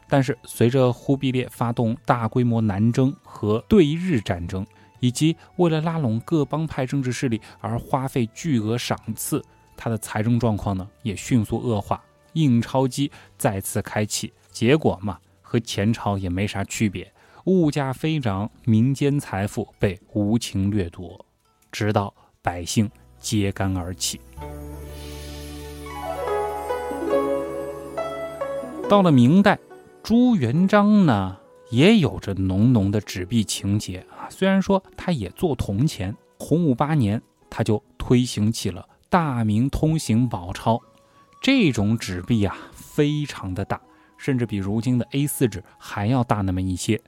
[0.07, 4.65] 但是随着忽必烈发动大规模南征和对日战争，
[4.99, 9.43] 以及为了拉拢各帮派政治势力而花费巨额赏赐。
[9.75, 12.01] 他的财政状况呢也迅速恶化，
[12.33, 17.13] 印钞机再次开启，结果嘛和前朝也没啥区别，
[17.45, 21.23] 物价飞涨，民间财富被无情掠夺，
[21.71, 22.89] 直到百姓
[23.19, 24.19] 揭竿而起。
[28.89, 29.59] 到了明代，
[30.07, 31.35] 朱元璋呢
[31.69, 38.87] 也有着浓浓的纸币情节啊，虽然说他也做铜钱，洪武八年他就推行起了。
[39.09, 40.79] 大明通行宝钞，
[41.41, 43.81] 这种纸币啊，非常的大，
[44.17, 47.01] 甚至比如今的 A4 纸还要大那么一些。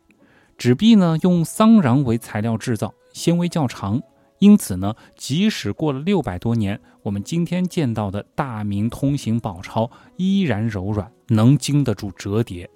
[0.57, 4.01] 纸币呢，用桑瓤为材料制造，纤维较长，
[4.39, 12.69] 因此呢，即使过了六百多年，我们今天见到的大明通行宝钞依然柔软，能经得住折叠。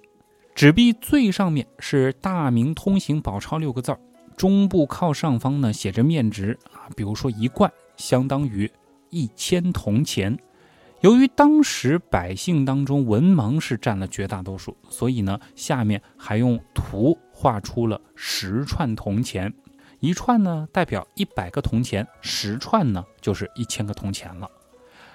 [0.54, 3.98] 纸币最上面是“大明通行宝钞”六个字儿，
[4.36, 8.70] 中部靠上方呢写着面值啊，比如说一贯相当于。
[9.10, 10.36] 一千铜钱，
[11.00, 19.54] 由于当时百姓当中文盲是占了绝大多数，所以呢，下面还用图画出了十串铜钱，
[20.00, 24.50] 一串呢代表一百个铜钱，十串呢就是一千个铜钱了。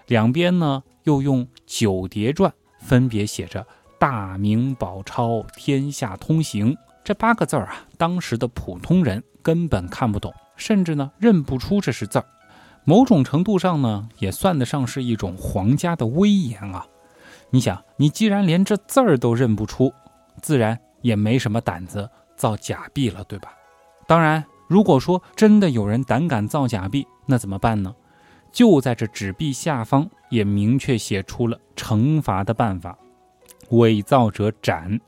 [0.08, 3.68] 两边呢又用九叠篆分别写着
[4.00, 12.26] “大明宝钞天下通行”这八个字儿啊，当时的普通人根本看不懂，甚至呢认不出这是字儿。
[12.86, 16.86] 某种程度上呢，也算得上是一种皇家的威严啊！
[17.50, 19.94] 你想，你既然连这字儿都认不出，
[20.42, 23.52] 自然也没什么胆子造假币了，对吧？
[24.08, 27.94] 当然，如果说真的有人胆敢造假币，那怎么办呢？
[28.52, 32.98] 就在这纸币下方也明确写出了惩罚的办法：
[33.72, 35.00] 伪造者斩，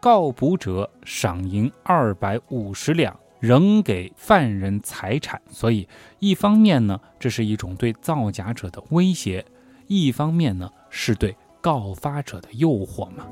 [0.00, 5.88] 告捕者赏银二百五十两，仍给犯人财产，所以
[6.18, 9.42] 一方面呢，这是一种对造假者的威胁；
[9.86, 13.26] 一方面呢，是对告发者的诱惑嘛。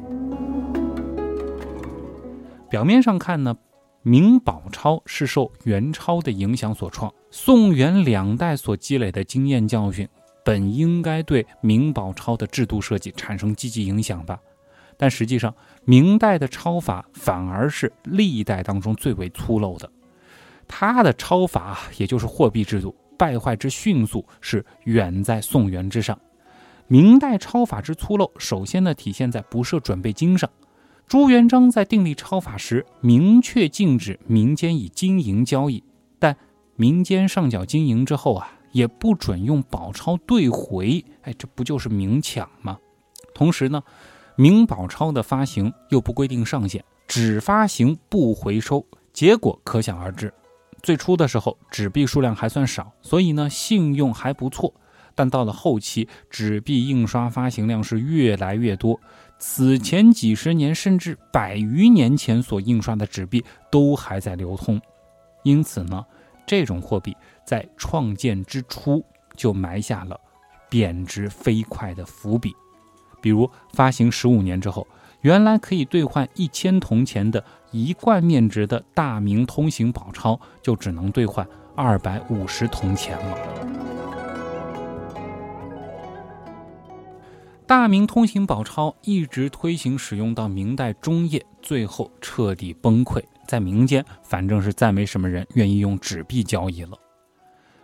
[2.71, 3.55] 表面上看呢，
[4.03, 10.09] 明宝钞是受元钞的影响所创，宋元两代所积累的经验教训，
[10.43, 14.41] 本应该对明宝钞的制度设计产生积极影响吧。
[15.03, 15.53] 但实际上，
[15.85, 19.91] 明代的钞法反而是历代当中最为粗陋的。
[20.69, 26.17] 它的钞法，也就是货币制度，败坏之迅速是远在宋元之上。
[26.87, 30.49] 明代钞法之粗陋，首先呢体现在不设准备金上。
[31.09, 35.83] 朱元璋在订立钞法时，明确禁止民间以金银交易，
[36.21, 36.37] 但
[36.77, 41.05] 民间上缴金银之后啊，也不准用宝钞兑回。
[41.23, 42.79] 哎，这不就是明抢吗？
[43.35, 43.83] 同时呢，
[44.37, 50.33] 明宝钞的发行又不规定上限，只发行不回收，结果可想而知。
[50.83, 54.73] 最初的时候，纸币数量还算少，所以呢，信用还不错。
[55.15, 58.99] 但到了后期，纸币印刷发行量是越来越多。
[59.39, 64.81] 此前几十年甚至百余年前所印刷的纸币都还在流通，
[65.43, 66.05] 因此呢，
[66.47, 67.15] 这种货币
[67.45, 69.05] 在创建之初
[69.37, 70.19] 就埋下了
[70.71, 72.55] 贬值飞快的伏笔。
[73.23, 74.87] 比如发行十五年之后，
[75.23, 83.39] 原来可以兑换一千铜钱的一贯面值的大明通行宝钞，就只能兑换二百五十铜钱了。
[87.65, 93.23] 大明通行宝钞一直推行使用到明代中叶，最后彻底崩溃。
[93.47, 96.99] 在民间，反正是再没什么人愿意用纸币交易了。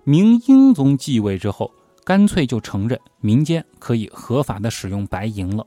[0.05, 1.70] 明英宗继位之后，
[2.09, 5.66] 干脆就承认民间可以合法的使用白银了。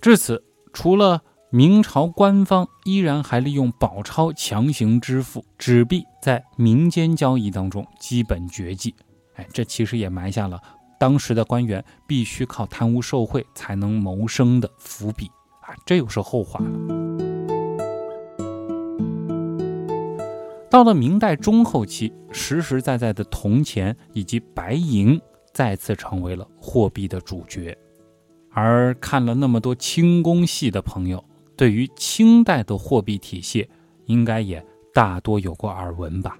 [0.00, 0.40] 至此。
[0.72, 8.92] 除了明朝官方依然还利用宝钞强行支付，纸币在民间交易当中基本绝迹。
[9.34, 10.60] 哎，这其实也埋下了
[10.98, 15.70] 当时的官员必须靠贪污受贿才能谋生的伏笔啊！
[15.86, 16.70] 这又是后话了。
[20.68, 25.20] 到了明代中后期，实实在在的铜钱以及白银
[25.54, 27.74] 再次成为了货币的主角。
[28.50, 31.24] 而看了那么多清宫戏的朋友，
[31.56, 33.66] 对于清代的货币体系，
[34.04, 36.36] 应该也大多有过耳闻吧？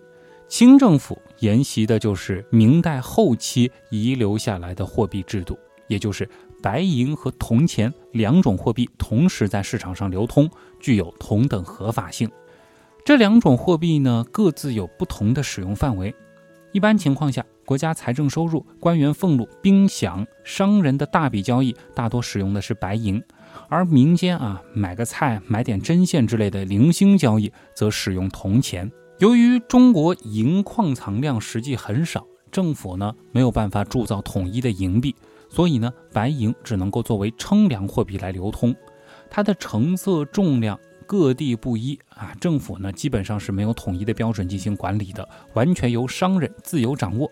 [0.47, 5.59] 清政府沿袭的就是明代后期遗留下来的货币制度，
[5.89, 6.29] 也就是
[6.63, 10.49] 白银和铜钱两种货币同时在市场上流通，
[10.79, 12.31] 具有同等合法性。
[13.05, 16.15] 这两种货币呢，各自有不同的使用范围。
[16.73, 23.21] 一般情况下，国家财政收入、官员俸禄、兵饷、商人的大笔交易，大多使用的是白银；
[23.69, 28.91] 而民间啊，买个菜、买点针线之类的零星交易，则使用铜钱。
[29.19, 35.15] 由于中国银矿藏量实际很少，政府呢没有办法铸造统一的银币，
[35.49, 38.75] 所以呢，白银只能够作为称量货币来流通，
[39.31, 40.79] 它的成色、重量。
[41.07, 47.31] 各地不一啊，政府呢基本上是没有统一的标准进行管理的，完全由商人自由掌握。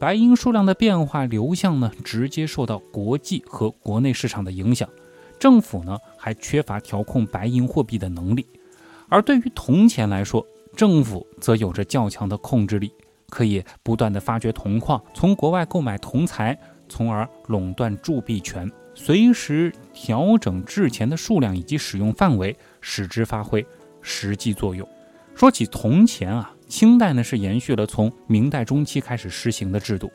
[0.00, 4.88] 白银数量的变化流向呢，直接受到国际和国内市场的影响。
[5.38, 8.46] 政府呢还缺乏调控白银货币的能力。
[9.10, 10.42] 而对于铜钱来说，
[10.74, 12.90] 政府则有着较强的控制力，
[13.28, 18.72] 可以不断的发掘铜矿，从国外购买铜材，从而垄断铸币权。
[18.94, 23.64] 随时调整制钱的数量以及使用范围，使之发挥
[24.00, 24.88] 实际作用。
[25.34, 30.10] 说起铜钱啊，清代呢是延续了从明代中期开始实行的制度。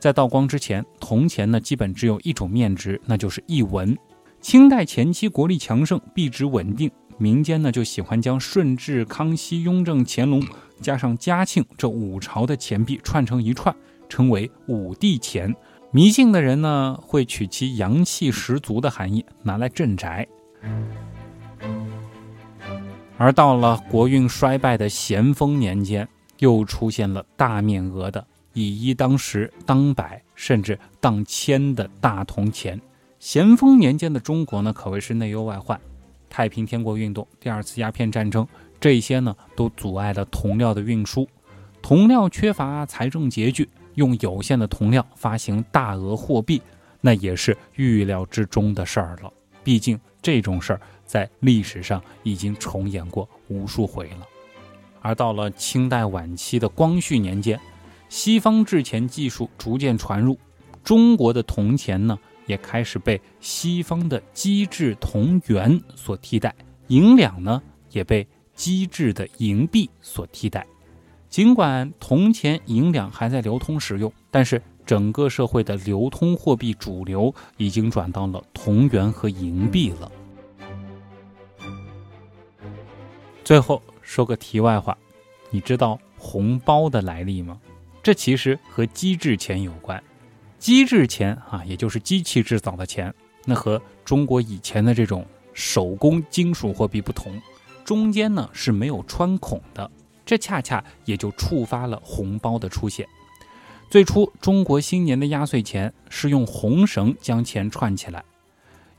[0.00, 3.96] 在道光之前，铜钱呢基本只有一种面值，那就是一文。
[4.40, 10.42] 清代前期国力强盛，币值稳定，民间呢就喜欢将顺治、康熙、雍正、乾隆
[10.80, 13.72] 加上嘉庆这五朝的钱币串成一串，
[14.08, 15.54] 称为五帝钱。
[15.92, 20.26] 迷信的人呢，会取其阳气十足的含义拿来镇宅。
[23.16, 26.08] 而到了国运衰败的咸丰年间，
[26.38, 32.80] 又出现了大面额的以一当十、当百，甚至当千的大铜钱。
[33.18, 35.80] 咸丰年间的中国呢，可谓是内忧外患，
[36.28, 38.46] 太平天国运动、第二次鸦片战争，
[38.80, 41.28] 这些呢都阻碍了铜料的运输，
[41.80, 43.68] 铜料缺乏，财政拮据。
[43.96, 46.62] 用有限的铜料发行大额货币，
[47.02, 49.30] 那也是预料之中的事儿了。
[49.62, 50.80] 毕竟这种事儿
[51.12, 54.26] 在历史上已经重演过无数回了。
[55.02, 57.60] 而到了清代晚期的光绪年间，
[58.08, 60.38] 西方制钱技术逐渐传入，
[60.82, 66.54] 中国的铜钱呢也开始被西方的机制铜元所替代，
[66.86, 68.26] 银两呢也被。
[68.54, 70.64] 机制的银币所替代。
[71.30, 80.12] 尽管铜钱银两还在流通使用，但是整个社会的流通货币主流已经转到了铜元和银币了。
[83.44, 84.96] 最后说个题外话，
[85.50, 87.60] 你知道红包的来历吗？
[88.02, 90.02] 这其实和机制钱有关。
[90.58, 93.12] 机制钱啊，也就是机器制造的钱，
[93.44, 97.40] 那和中国以前的这种手工金属货币不同，
[97.84, 99.90] 中间呢是没有穿孔的。
[100.24, 103.06] 这恰恰也就触发了红包的出现。
[103.90, 108.24] 最初，中国新年的压岁钱是用红绳将钱串起来。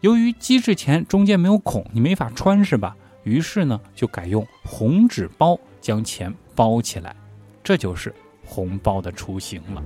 [0.02, 2.96] 由于机制钱中间没有孔，你没法穿，是吧？
[3.24, 7.16] 于是呢，就改用红纸包将钱包起来，
[7.64, 8.14] 这就是
[8.46, 9.84] 红包的雏形了。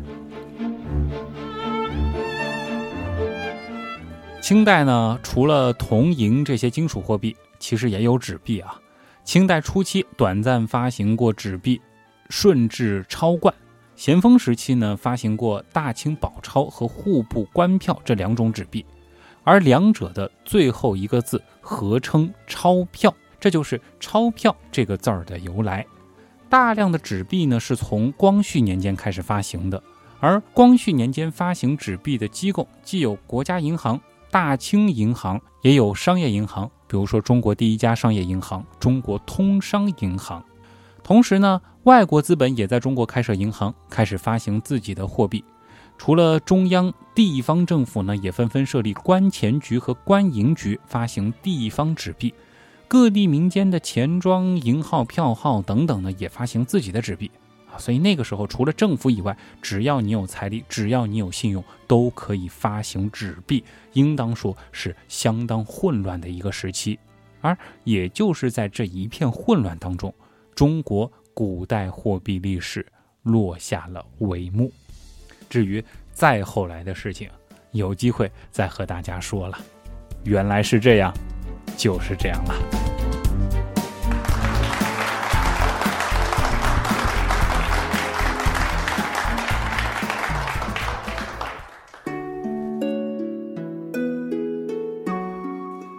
[4.42, 8.80] 清代呢，除了铜银这些金属货币，其实也有纸币啊。
[9.24, 11.82] 清代初期短暂发行过纸币
[12.30, 13.54] 顺治钞冠，
[13.98, 18.86] 咸丰时期呢发行过大清宝钞和户部官票这两种纸币，
[19.44, 23.14] 而两者的最后一个字合称钞票，
[23.48, 25.86] 这就是钞票这个字儿的由来。
[26.50, 29.82] 大量的纸币呢是从光绪年间开始发行的，
[30.20, 33.98] 而光绪年间发行纸币的机构既有国家银行、
[34.30, 36.70] 大清银行，也有商业银行。
[36.88, 40.44] 比如说，中国第一家商业银行——中国通商银行。
[41.02, 45.42] 同时呢，外国资本也在中国开设银行，开始发行自己的货币。
[45.98, 52.34] 除了中央，地方政府呢也纷纷设立官钱局和官银局，发行地方纸币。
[52.88, 57.30] 各地民间的钱庄、银号、票号等等呢，也发行自己的纸币
[57.70, 57.78] 啊。
[57.78, 66.98] 所以那个时候，除了政府以外，只要你有财力，只要你有信用，都可以发行纸币，应当说是相当混乱的一个时期。
[67.42, 70.14] 而也就是在这一片混乱当中，
[70.56, 72.86] 中国古代货币历史
[73.24, 74.72] 落下了帷幕。
[75.50, 75.84] 至于
[76.14, 77.30] 再后来的事情，
[77.72, 79.60] 有机会再和大家说了。
[80.24, 81.14] 原来是这样，
[81.78, 82.77] 就是这样了。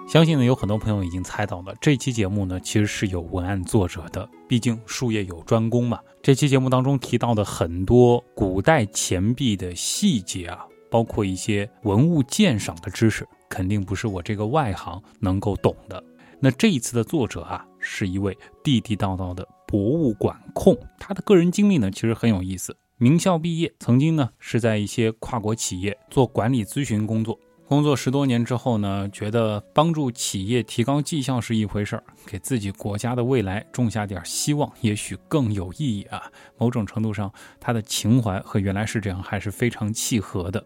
[0.08, 6.00] 相信呢，有很多朋友已经猜到了，这期节目呢其实是有文案作者的，毕竟术业有专攻嘛。
[6.22, 16.02] 这期节目当中提到的很多古代钱币的细节啊，包括一些文物鉴赏的知识，肯定不是我这个外行能够懂的。
[16.40, 18.34] 那这一次的作者啊，是一位
[18.64, 22.74] 地地道道的博物馆控，他的个人经历呢其实很有意思。
[22.96, 27.38] 名校毕业，曾经呢是在一些跨国企业做管理咨询工作。
[27.68, 36.22] 工作十多年之后呢，觉得帮助企业提高绩效是一回事儿，给自己国家的未来种下点希望，也许更有意义啊。
[36.56, 40.64] 某种程度上，他的情怀和原来是这样还是非常契合的，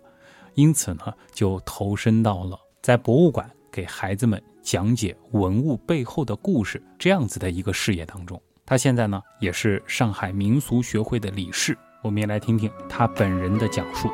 [0.55, 8.40] 因此呢，就投身到了在博物馆给孩子们讲解文物背后的故事这样子的一个事业当中。
[8.64, 14.09] 他现在呢，也是上海民俗学会的理事，我们也来听听他本人的讲述。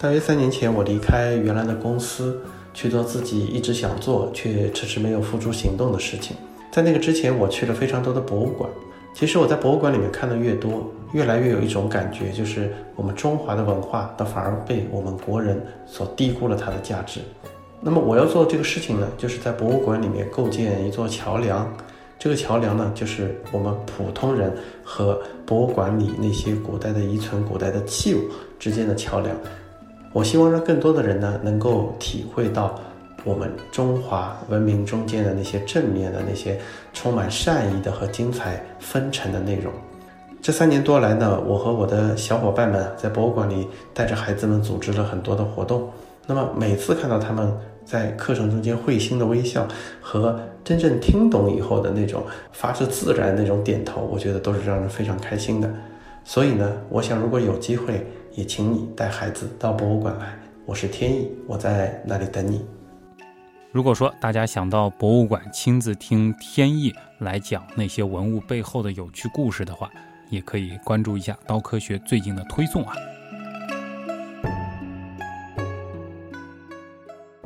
[0.00, 2.42] 大约三年前，我离开原来的公司，
[2.74, 6.36] 去做自己一直想做却迟迟没有付诸行动的事情。
[6.70, 8.68] 在那个之前，我去了非常多的博物馆。
[9.14, 17.20] 其实我在博物馆里面看的越多，越来越有一种感觉，就是我们中华的文化，倒反而被我们国人所低估了它的价值。
[17.80, 21.72] 那么我要做这个事情呢，就是在博物馆里面构建一座桥梁。
[22.18, 28.20] 这个桥梁呢，就是我们普通人和博物馆里那些古代的遗存、古代的器物
[28.58, 29.36] 之间的桥梁。
[30.14, 32.78] 我希望让更多的人呢，能够体会到
[33.24, 36.56] 我们中华文明中间的那些正面的、那些
[36.92, 39.72] 充满善意的和精彩纷呈的内容。
[40.40, 45.90] 这三年多来呢，我和我的小伙伴们在博物馆里带着孩子们组织了很多的活动。
[46.28, 47.52] 那么每次看到他们
[47.84, 49.66] 在课程中间会心的微笑
[50.00, 55.68] 和真正听懂以后的那种发自自然那种点头，我觉得都是让人非常开心的。
[56.24, 58.06] 所以呢，我想如果有机会。
[58.36, 62.66] 也请你带孩子到博物馆来，我是天意，我在那里等你。
[63.70, 69.88] 如果说大家想到博物馆亲自听天意来讲那些文物背后的有趣故事的话，
[70.30, 72.96] 也可以关注一下刀科学最近的推送啊。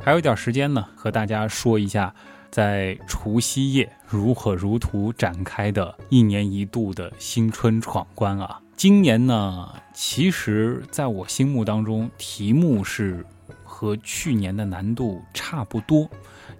[0.01, 2.11] 还有一点时间呢，和大家说一下，
[2.49, 8.59] 在除夕夜如火如荼展开的一年一度的新春闯关啊。
[8.79, 13.25] 今年呢，其实在我心目当中，题目是
[13.65, 16.09] 和去年的难度差不多，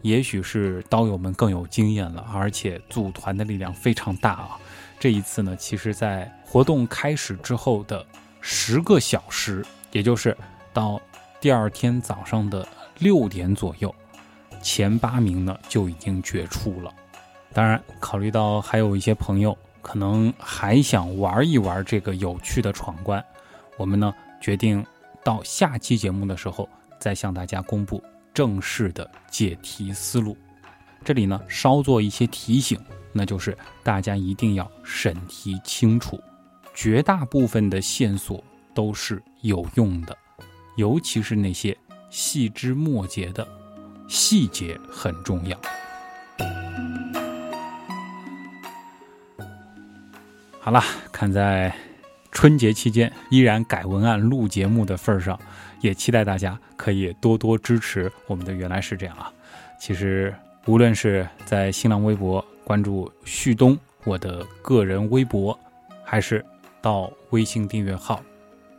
[0.01, 4.59] 也许是刀友们更有经验了，而且组团的力量非常大啊。
[4.99, 8.05] 这一次呢，其实在活动开始之后的
[8.41, 10.35] 十个小时，也就是
[10.73, 10.99] 到
[11.39, 12.67] 第二天早上的
[12.97, 13.95] 六点左右，
[14.61, 16.93] 前八名呢就已经决出了。
[17.53, 19.57] 当然，考虑到还有一些朋友
[19.91, 23.25] 可能还想玩一玩这个有趣的闯关，
[23.75, 24.85] 我们呢决定
[25.23, 26.69] 到下期节目的时候
[26.99, 27.99] 再向大家公布
[28.31, 30.37] 正式的解题思路。
[31.03, 32.79] 这里呢稍做一些提醒，
[33.11, 36.21] 那就是大家一定要审题清楚，
[36.75, 38.43] 绝大部分的线索
[38.75, 40.15] 都是有用的，
[40.77, 41.75] 尤其是那些
[42.11, 43.47] 细枝末节的
[44.07, 45.59] 细节很重要。
[50.69, 51.73] 好了，看在
[52.31, 55.39] 春节期间依然改文案录节目的份上，
[55.81, 58.53] 也期待大家可以多多支持我们的。
[58.53, 59.33] 原来是这样啊！
[59.79, 60.31] 其实
[60.67, 65.59] 无论是在新浪微博关注旭东我的个人微博，
[66.03, 66.45] 还是
[66.83, 68.21] 到微信订阅号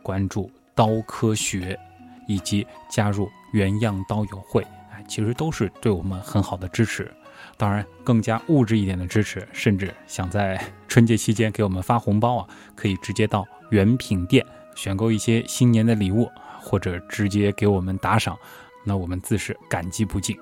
[0.01, 1.77] 关注刀科学，
[2.25, 7.11] 以及加入原样刀友会，哎，其实都是对我们很好的支持。
[7.57, 10.59] 当然，更加物质一点的支持，甚至想在
[10.91, 16.29] 春节期间给我们发红包啊，可以直接到原品店选购一些新年的礼物，
[16.59, 18.37] 或者直接给我们打赏，
[18.85, 20.37] 那我们自是感激不尽。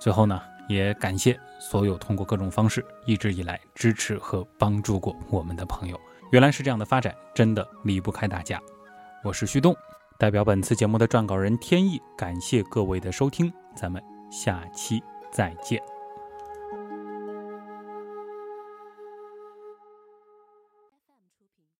[0.00, 5.96] 最后呢，也感谢所有通过各种方式一直以来支持和帮助过我们的朋友。
[6.32, 8.60] 原来是这样的发展，真的离不开大家。
[9.22, 9.72] 我是旭东，
[10.18, 15.00] 代表本次节目的撰稿人天意，感谢各位的收听，咱们下期
[15.30, 15.91] 再见。